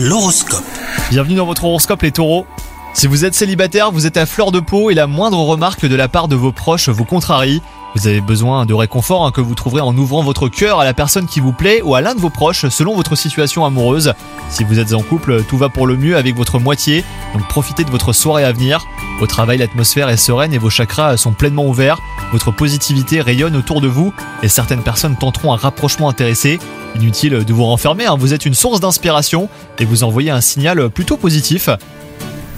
[0.00, 0.62] L'horoscope.
[1.10, 2.46] Bienvenue dans votre horoscope les taureaux.
[2.94, 5.96] Si vous êtes célibataire, vous êtes à fleur de peau et la moindre remarque de
[5.96, 7.60] la part de vos proches vous contrarie.
[7.94, 10.94] Vous avez besoin de réconfort hein, que vous trouverez en ouvrant votre cœur à la
[10.94, 14.12] personne qui vous plaît ou à l'un de vos proches selon votre situation amoureuse.
[14.50, 17.84] Si vous êtes en couple, tout va pour le mieux avec votre moitié, donc profitez
[17.84, 18.86] de votre soirée à venir.
[19.20, 21.98] Au travail, l'atmosphère est sereine et vos chakras sont pleinement ouverts.
[22.30, 24.12] Votre positivité rayonne autour de vous
[24.42, 26.58] et certaines personnes tenteront un rapprochement intéressé.
[26.94, 29.48] Inutile de vous renfermer, hein, vous êtes une source d'inspiration
[29.78, 31.68] et vous envoyez un signal plutôt positif.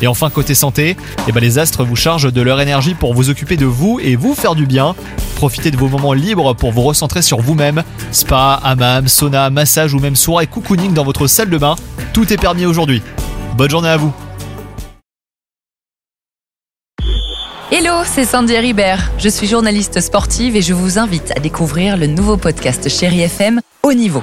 [0.00, 3.30] Et enfin côté santé, eh ben les astres vous chargent de leur énergie pour vous
[3.30, 4.94] occuper de vous et vous faire du bien.
[5.36, 7.82] Profitez de vos moments libres pour vous recentrer sur vous-même.
[8.12, 11.76] Spa, hammam, sauna, massage ou même soirée cocooning dans votre salle de bain,
[12.12, 13.02] tout est permis aujourd'hui.
[13.56, 14.12] Bonne journée à vous
[17.70, 19.10] Hello, c'est Sandy Ribert.
[19.18, 23.60] Je suis journaliste sportive et je vous invite à découvrir le nouveau podcast Chéri FM
[23.82, 24.22] Haut Niveau.